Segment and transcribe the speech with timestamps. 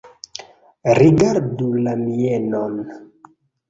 [1.01, 2.85] Rigardu la mienon!